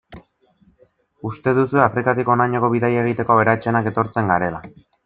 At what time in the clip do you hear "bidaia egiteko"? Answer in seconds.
2.77-3.39